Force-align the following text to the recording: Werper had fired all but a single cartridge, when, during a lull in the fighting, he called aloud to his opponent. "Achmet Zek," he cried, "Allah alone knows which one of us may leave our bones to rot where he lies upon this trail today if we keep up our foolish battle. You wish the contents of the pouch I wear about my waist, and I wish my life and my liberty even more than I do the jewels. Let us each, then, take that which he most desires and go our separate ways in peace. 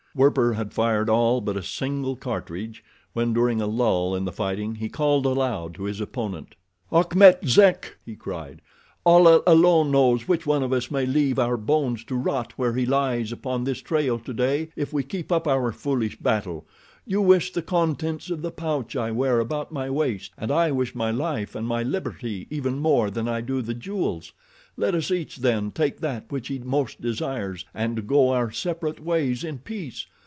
Werper 0.13 0.55
had 0.55 0.73
fired 0.73 1.09
all 1.09 1.39
but 1.39 1.55
a 1.55 1.63
single 1.63 2.17
cartridge, 2.17 2.83
when, 3.13 3.31
during 3.31 3.61
a 3.61 3.65
lull 3.65 4.13
in 4.13 4.25
the 4.25 4.31
fighting, 4.33 4.75
he 4.75 4.89
called 4.89 5.25
aloud 5.25 5.73
to 5.75 5.83
his 5.83 6.01
opponent. 6.01 6.53
"Achmet 6.91 7.47
Zek," 7.47 7.95
he 8.05 8.17
cried, 8.17 8.61
"Allah 9.05 9.41
alone 9.47 9.89
knows 9.89 10.27
which 10.27 10.45
one 10.45 10.63
of 10.63 10.73
us 10.73 10.91
may 10.91 11.05
leave 11.05 11.39
our 11.39 11.55
bones 11.55 12.03
to 12.03 12.15
rot 12.15 12.51
where 12.57 12.73
he 12.73 12.85
lies 12.85 13.31
upon 13.31 13.63
this 13.63 13.79
trail 13.79 14.19
today 14.19 14.67
if 14.75 14.91
we 14.91 15.01
keep 15.01 15.31
up 15.31 15.47
our 15.47 15.71
foolish 15.71 16.17
battle. 16.19 16.67
You 17.07 17.21
wish 17.21 17.53
the 17.53 17.61
contents 17.61 18.29
of 18.29 18.41
the 18.41 18.51
pouch 18.51 18.97
I 18.97 19.11
wear 19.11 19.39
about 19.39 19.71
my 19.71 19.89
waist, 19.89 20.33
and 20.37 20.51
I 20.51 20.71
wish 20.73 20.93
my 20.93 21.09
life 21.11 21.55
and 21.55 21.65
my 21.65 21.83
liberty 21.83 22.47
even 22.49 22.79
more 22.79 23.09
than 23.09 23.29
I 23.29 23.39
do 23.39 23.61
the 23.61 23.73
jewels. 23.73 24.33
Let 24.77 24.95
us 24.95 25.11
each, 25.11 25.37
then, 25.37 25.71
take 25.71 25.99
that 25.99 26.31
which 26.31 26.47
he 26.47 26.57
most 26.57 27.01
desires 27.01 27.65
and 27.73 28.07
go 28.07 28.29
our 28.29 28.51
separate 28.51 29.01
ways 29.03 29.43
in 29.43 29.59
peace. 29.59 30.07